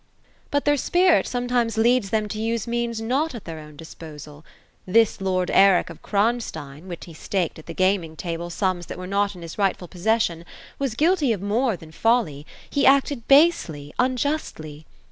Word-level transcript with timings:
^^ 0.01 0.03
But 0.49 0.65
their 0.65 0.77
spirit 0.77 1.27
sometimes 1.27 1.77
leads 1.77 2.09
them 2.09 2.27
to 2.29 2.41
use 2.41 2.65
means 2.65 2.99
not 2.99 3.35
at 3.35 3.45
their 3.45 3.59
own 3.59 3.75
disposal. 3.77 4.43
This 4.87 5.21
lord 5.21 5.51
Eric 5.53 5.91
of 5.91 6.01
Kronstein, 6.01 6.87
when 6.87 6.97
he 7.05 7.13
staked 7.13 7.59
at 7.59 7.67
the 7.67 7.73
gaming 7.75 8.15
table 8.15 8.49
sums 8.49 8.87
that 8.87 8.97
were 8.97 9.05
not 9.05 9.35
in 9.35 9.43
his 9.43 9.59
rightful 9.59 9.87
possession, 9.87 10.43
was 10.79 10.95
guilty 10.95 11.31
of 11.33 11.41
more 11.43 11.77
than 11.77 11.91
folly; 11.91 12.47
he 12.67 12.83
acted 12.83 13.27
basely, 13.27 13.93
unjustly. 13.99 14.87